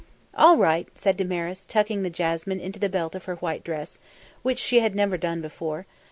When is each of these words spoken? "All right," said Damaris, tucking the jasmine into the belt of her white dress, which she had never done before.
"All 0.33 0.57
right," 0.57 0.87
said 0.95 1.15
Damaris, 1.15 1.63
tucking 1.63 2.01
the 2.01 2.09
jasmine 2.09 2.59
into 2.59 2.79
the 2.79 2.89
belt 2.89 3.13
of 3.13 3.25
her 3.25 3.35
white 3.35 3.63
dress, 3.63 3.99
which 4.41 4.57
she 4.57 4.79
had 4.79 4.95
never 4.95 5.15
done 5.15 5.41
before. 5.41 5.85